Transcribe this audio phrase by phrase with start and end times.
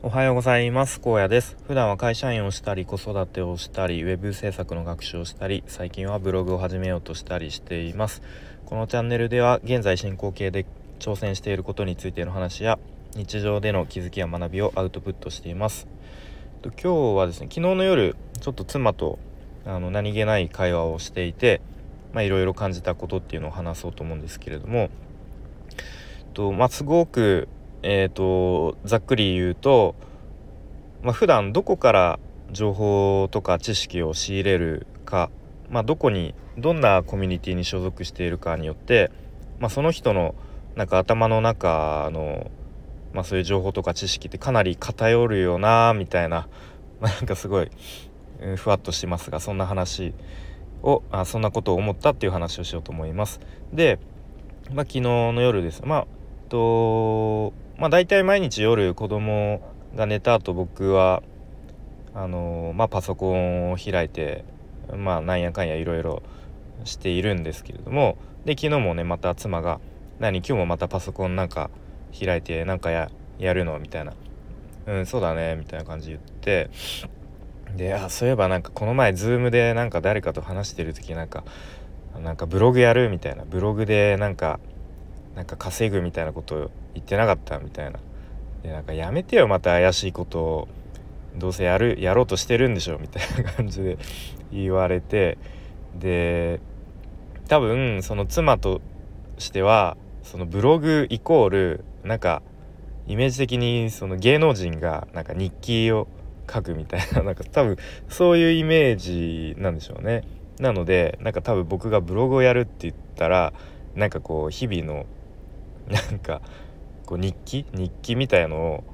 [0.00, 1.00] おはようございます。
[1.00, 1.56] 高野です。
[1.66, 8.22] 普段は会社員をしたり子育てをしたりウェブ制作の学習をしたり最近はブログを始めようとしたりしています。
[8.64, 10.66] このチャンネルでは現在進行形で
[11.00, 12.78] 挑戦していることについての話や
[13.16, 15.88] 日常での気づきや学びをアウトプットしています。
[16.62, 19.18] 今日はですね昨日の夜ちょっと妻と
[19.66, 21.60] あの何気ない会話をしていて
[22.12, 24.90] まあいろいろ感じたことっていうのを話そうと思うんですけれども
[26.34, 27.48] とまあすごく
[27.82, 29.94] えーと、ざっくり言うと、
[31.02, 32.18] まあ、普段どこから
[32.50, 35.30] 情報とか知識を仕入れるか、
[35.70, 39.10] まあ、どこにどんなコミュニティに所属しているかによって、
[39.60, 40.34] まあ、その人の
[40.74, 42.50] なんか頭の中の、
[43.12, 46.48] まあ、そういう情報とか知識ってかなり偏るよなみたいな、
[47.00, 47.70] まあ、なんかすごい、
[48.40, 50.14] えー、ふわっとしてますがそんな話
[50.82, 53.40] をあそんなことを思ったっていう話をしようと思います。
[53.72, 53.98] で、
[54.72, 56.06] まあ、昨日の夜ですまあ
[56.48, 59.62] とまあ大体毎日夜子供
[59.94, 61.22] が寝た後僕は
[62.12, 64.44] あのまあパソコンを開いて
[64.96, 66.22] まあなんやかんやいろいろ
[66.84, 69.80] しているんですけれどもで昨日もねまた妻が
[70.18, 71.70] 「何今日もまたパソコンなんか
[72.18, 74.12] 開いてなんかややるの?」みたいな
[74.86, 76.70] 「うんそうだね」みたいな感じ言って
[77.76, 81.44] であそういえばなんかこの前ズームでなんか誰かと話してる時なんか
[82.20, 84.58] なんかブログやるみたいなブログでなんか
[85.36, 87.98] なんか稼ぐみたいなこと言ってなかったみたいな。
[88.62, 90.68] でなんかやめてよまた怪しいことを。
[91.36, 93.98] どうせやるやろうとしてるんでしょみたいな感じで
[94.52, 95.38] 言われて。
[95.98, 96.60] で
[97.48, 98.82] 多分その妻と
[99.38, 102.42] してはそのブログイコールなんか
[103.06, 106.08] イメージ的にその芸能人がなんか日記を
[106.50, 107.22] 書くみたいな。
[107.24, 107.76] なんか多分
[108.08, 110.24] そういうイメージなんでしょうね。
[110.60, 113.52] なのでなんか多分僕がブログをやるって言ったら
[113.94, 115.06] なんかこう日々の
[115.88, 116.42] なんか
[117.08, 117.64] こう日記？
[117.72, 118.84] 日記みたいのを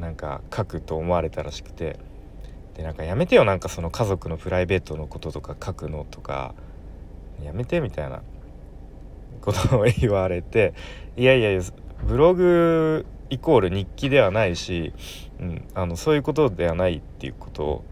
[0.00, 2.00] なんか書くと思われたらしくて。
[2.74, 6.56] でなんかやめてよなんかその家族のプライベートのこととか書くのとか。
[7.40, 8.22] やめてみたいな。
[9.40, 10.74] ことを言われて。
[11.16, 11.62] いやいやいや
[12.04, 14.92] ブログイコール日記ではないし、
[15.38, 17.84] うん、あのそういうことではないっていうことを、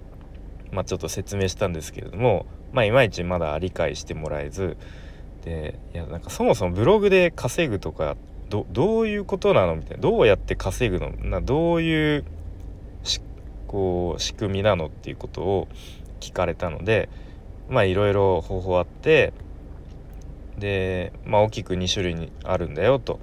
[0.72, 4.76] まあ、ちょっと説明したんですけれども、まあ、いまいちまだ理解してもらえず。
[5.44, 8.16] でいやなんかそもそもブログで稼ぐとか
[8.52, 11.10] どどういうことなのみたいなどうやって稼ぐの？
[11.24, 12.24] などういう
[13.66, 15.68] こう仕組みなのっていうことを
[16.20, 17.08] 聞かれたので
[17.70, 19.32] まあいろいろ方法あって
[20.58, 23.20] でまあ大きく2種類にあるんだよと。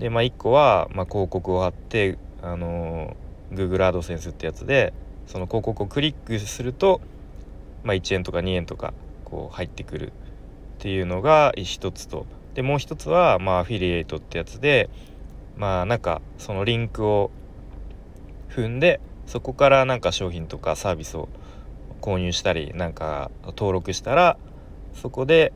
[0.00, 3.16] でまあ1個は、まあ、広告を貼ってあの
[3.52, 4.92] Google AdSense ってやつで
[5.28, 7.00] その広告をクリックすると、
[7.84, 8.92] まあ、1円とか2円とか
[9.24, 10.10] こう入ってくるっ
[10.78, 12.26] ていうのが一つと
[12.56, 14.88] でもう一つはまあアフィリエイトってやつで
[15.56, 17.30] まあなんかそのリンクを
[18.48, 21.28] 踏んでそこからなんか商品とかサービスを
[22.00, 24.38] 購入したりなんか登録したら
[24.94, 25.52] そこで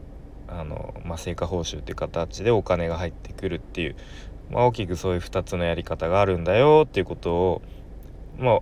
[0.46, 3.96] あの、まあ、成果報酬っていう形でお金が入ってくるっていう、
[4.50, 7.62] まあ、大きくそういう2つのやり方があるんだよっていうことを、
[8.38, 8.60] まあ、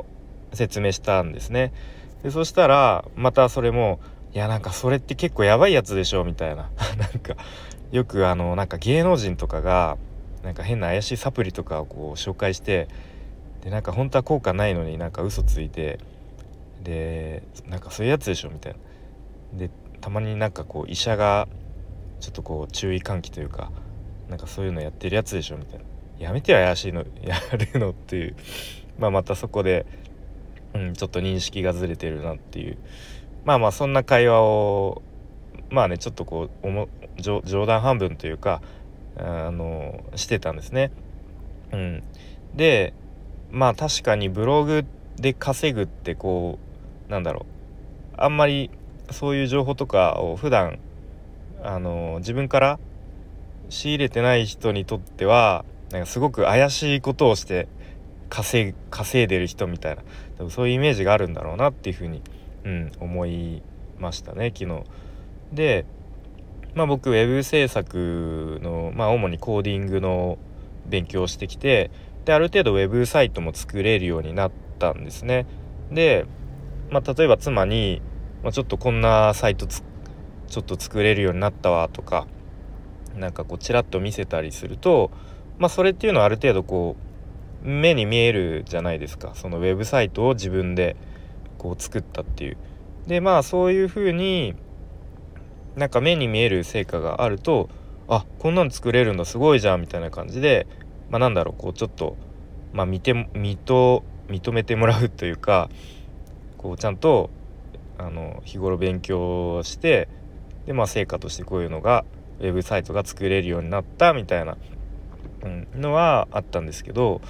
[0.53, 1.73] 説明したんですね。
[2.23, 3.99] でそしたらまたそれも
[4.33, 7.35] いやなんかそれって結構やばいやつでしょみたいな なんか
[7.91, 9.97] よくあのなんか芸能人とかが
[10.43, 12.89] なんか変な怪しいサプリとかをこう紹介して
[13.63, 15.99] でなんか本当は効果ないのになんか嘘ついて
[16.83, 18.79] でなんかそういうやつでしょみたいな。
[19.59, 21.49] でたまになんかこう医者が
[22.21, 23.71] ちょっとこう注意喚起というか
[24.29, 25.85] なんかそういうのやってるやつでしょみたいな。
[26.19, 27.39] やめてよ怪しいのや
[27.73, 28.37] るのっていう。
[28.99, 29.87] まあまたそこで、
[30.75, 32.79] うん、ちょっと認識がずれてるなっていう。
[33.45, 35.03] まあまあそんな会話を
[35.71, 36.89] まあねちょっとこうおも
[37.21, 38.63] 冗談半分というか
[39.17, 40.91] あのしてたんですね。
[41.73, 42.03] うん、
[42.55, 42.95] で
[43.51, 44.85] まあ確かにブログ
[45.17, 46.59] で稼ぐってこ
[47.09, 47.47] うなんだろ
[48.13, 48.71] うあんまり
[49.11, 50.79] そういう情報とかを普段
[51.63, 52.79] あの自分から
[53.69, 57.69] 仕入れてない人にとってはなんかすごく怪しいことをして
[58.31, 58.75] 稼
[59.25, 59.97] いでる人みたい
[60.39, 62.23] なそういうイメージがあるんだろうなっていうふうに
[62.65, 63.63] うん、思い
[63.99, 64.85] ましたね昨日。
[65.53, 65.87] で、
[66.75, 70.39] まあ、僕ウェブ制作の、まあ、主にコーディングの
[70.87, 71.91] 勉強をしてきて
[72.25, 75.47] である程度ウェブサイトも作れるようになったんですね。
[75.91, 76.27] で、
[76.91, 78.03] まあ、例えば妻に、
[78.43, 82.27] まあ、ちょっとこんなサイトちょっと作れるようになったわとか
[83.17, 85.11] なんかこうちらっと見せたりすると、
[85.59, 86.97] まあ、それっていうのはある程度こ
[87.65, 90.97] う目に見えるじゃないですかそのウェブサイトを自分で
[91.59, 92.57] こう作ったっていう
[93.07, 94.55] でまあそういう風に
[95.79, 97.69] なんか目に見える成果があると
[98.09, 100.67] あこんなん作れるんだすごいじゃんみたいな感じで
[101.11, 102.17] まあなんだろうこうちょっと
[102.73, 105.71] まあ、見て認認めてもらうというか
[106.59, 107.31] こうちゃんと
[107.97, 110.09] あの日頃勉強して
[110.67, 112.05] でまあ成果としてこういうのが
[112.41, 114.57] ウェブサイトが作れるようになったみたいな、
[115.43, 117.21] うん、のはあったんですけど、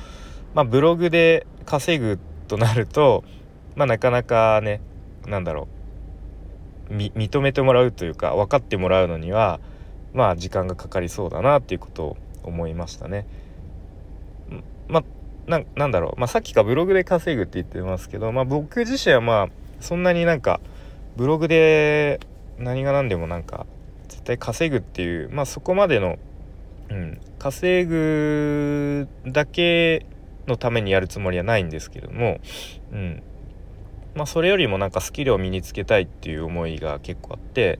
[0.54, 2.18] まあ、ブログで稼ぐ
[2.48, 3.24] となると、
[3.76, 4.80] まあ、なかなかね
[5.26, 5.77] 何だろう
[6.90, 9.61] 認めてもらうというか分かってもらうのには
[10.14, 13.26] まあ時間がかかりそうだなっていうことを思いましたね。
[14.88, 15.05] まあ
[15.76, 19.49] なんだろう、まあ、さっきかブログで稼ぐって言ってますけど、まあ、僕自身はまあ
[19.81, 20.61] そんなになんか
[21.17, 22.20] ブログで
[22.58, 23.67] 何が何でもなんか
[24.08, 26.19] 絶対稼ぐっていうまあそこまでの、
[26.91, 30.06] うん、稼ぐだけ
[30.46, 32.41] のためにやるつもりはないんですけども、
[32.93, 33.23] うん
[34.14, 37.78] まあ、それよりもなんかスキルを身につけたいっていう思いが結構あって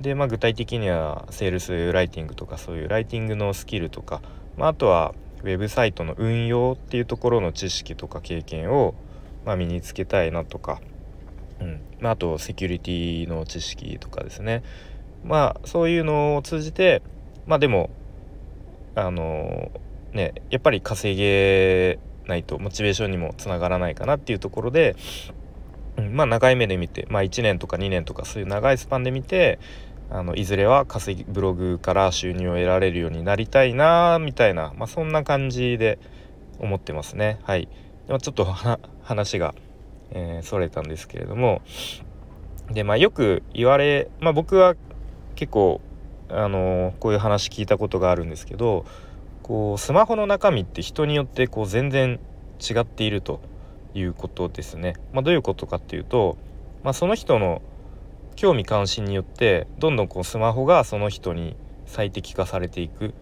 [0.00, 4.22] で、まあ、具体的にはセールスライティングとかそういうライティングのスキルとか、
[4.56, 8.94] まあ、あとはウェブサイトの運用っていうところの知識とか経験を、
[9.44, 10.80] まあ、身につけたいなとか、
[11.60, 11.80] うん。
[12.00, 14.62] まあ、あとセキュリティの知識とかですね。
[15.24, 17.02] まあそういうのを通じて
[17.46, 17.90] まあでも
[18.94, 19.72] あの
[20.12, 24.96] ねやっぱり稼げないとモチベーションにもつながらないかなっていうところで、
[25.96, 29.58] うん、まあ長い目で見てまあ1年とか2年とかそういう長いスパンで見て
[30.10, 35.98] あのいずれは稼ぎブログから収入を得られるようになりたいなみたいな、まあ、そんな感じで
[36.58, 37.38] 思ってますね。
[37.42, 37.68] はい。
[38.06, 38.44] でもちょっと
[39.02, 39.54] 話が、
[40.12, 41.62] えー、それたんですけれども。
[42.70, 44.74] でまあよく言われまあ僕は
[45.34, 45.80] 結構
[46.28, 48.84] あのこういう話聞いたことがあるんですけど
[49.42, 52.18] こうスマホの中身って人によってこう全然
[52.60, 53.40] 違っていると。
[53.98, 54.94] いうことですね。
[55.12, 56.36] まあ、どういうことかっていうと、
[56.84, 57.62] まあ、その人の
[58.36, 61.56] 興味関心によってどんどんこうスマホがその人に
[61.86, 63.14] 最適化されていく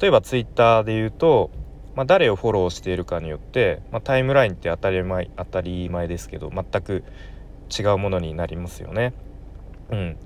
[0.00, 1.50] 例えば Twitter で言うと、
[1.94, 7.04] まあ、誰をフォローしているかによって、まあ、タイムラインって当たり前当たり前ですけど全く
[7.76, 9.14] 違うものになりますよね。
[9.90, 10.16] うん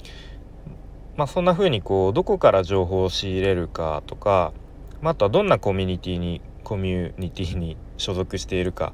[1.16, 4.52] まあ、そんな風にこうどこから情報を仕入れるかとか、
[5.00, 8.92] まあ、あとはどんなコミュニティにコミュニティに所属しているか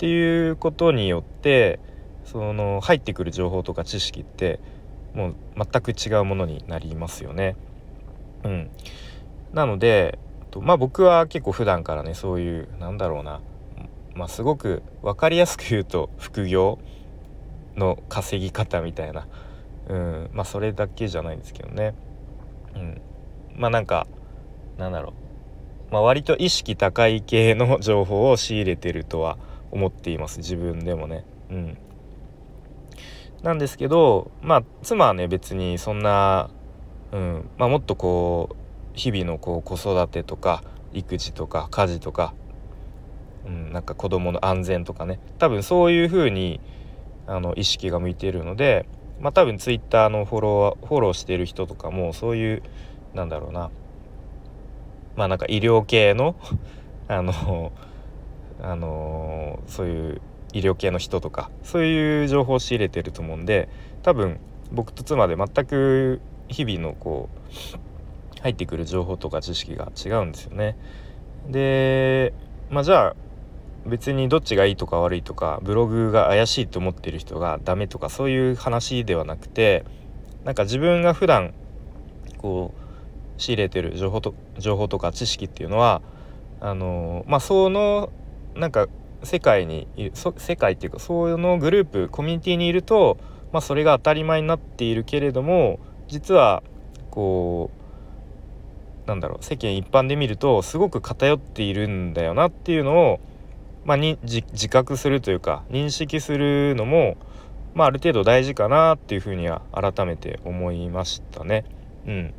[0.00, 1.78] っていうことによって
[2.24, 4.58] その入ってくる情報とか知識って
[5.12, 7.54] もう全く違うものになりますよね。
[8.42, 8.70] うん、
[9.52, 10.18] なので
[10.58, 13.42] まあ僕は結構普段からねそういうなんだろうな、
[14.14, 16.78] まあ、すごく分かりやすく言うと副業
[17.76, 19.26] の稼ぎ方みたいな
[19.90, 20.30] うん。
[20.32, 21.94] まあそれだけじゃないんですけどね。
[22.74, 23.02] うん。
[23.54, 24.06] まあなんか
[24.78, 25.12] なんだろ
[25.90, 25.92] う。
[25.92, 29.36] まあ割と意識高い系の情報を仕入れてるとは
[29.70, 31.24] 思っています自分でもね。
[31.50, 31.78] うん。
[33.42, 36.50] なんですけどまあ妻はね別にそんな
[37.12, 37.50] うん。
[37.58, 38.56] まあもっとこう
[38.94, 40.62] 日々のこう子育てとか
[40.92, 42.34] 育児とか家事とか、
[43.46, 45.18] うん、なんか子供の安全とかね。
[45.38, 46.60] 多分そういう風に
[47.26, 48.86] あの意識が向いているので
[49.20, 52.62] まあ多分ツイッターのフォローフォローしてる人とかもそういう
[53.14, 53.70] なんだろうな。
[55.16, 56.36] まあなんか医療系の
[57.08, 57.72] あの
[58.62, 60.20] あのそういう
[60.52, 63.68] 医療系の人とかそういう情報を仕入れてると思うんで
[64.02, 64.40] 多分
[64.72, 70.76] 僕と妻で全く日々のこう入ってくる情報とか知識が違うんですよね。
[71.48, 72.32] で
[72.70, 73.16] まあじゃあ
[73.86, 79.84] 別にどっちがいいとか悪いとかブログが怪しいと思ってる人がダメとかそういう話ではなくて
[80.44, 81.54] なんか自分が普段
[82.38, 86.02] こう仕入れてる情報と情報とか知識っていうのは
[86.60, 88.10] あのまあその
[88.54, 88.86] なんか
[89.22, 93.18] 世界に世界っていうかそういうのグループコミュニティにいると、
[93.52, 96.62] まあ、それが当たり前になっているけれども実は
[97.10, 97.70] こ
[99.04, 103.20] うなんだろう世間一般で見るとすごく偏っているんだよなっていうのを
[103.84, 107.16] まあ、に自覚するというか認識するのも、
[107.74, 111.64] まあ、ある程度大事かなっていうふうには改めて思いましたね。
[112.06, 112.34] うん、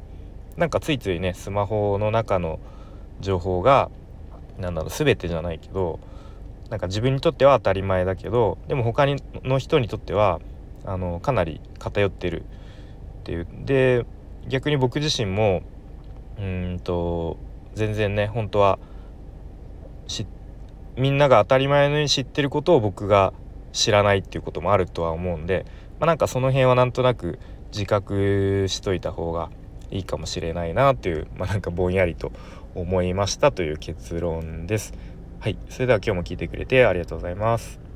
[0.57, 2.59] なんかついついねスマホの中の
[3.19, 3.89] 情報が
[4.59, 5.99] 何だろう全てじゃないけど
[6.71, 10.39] なんか自分にとっては当たり前だけどでも他にの人にとっては
[10.85, 14.05] あのかなり偏ってるっていうで
[14.47, 15.61] 逆に僕自身も
[16.39, 17.37] うんと
[17.75, 18.79] 全然ね本当は
[20.97, 23.33] みんなが当たり前のように知ってることを僕が
[23.73, 25.65] 知らないっていうこともあるとは思うんで、
[25.99, 27.39] まあ、なんかその辺はなんとなく
[27.71, 29.49] 自覚しといた方が
[29.89, 32.31] いいかもしれないなという、まあ、なんかぼんやりと
[32.75, 34.93] 思いましたという結論です。
[35.41, 37.90] はい、それでは今日も聞いてくれてありがとうございます。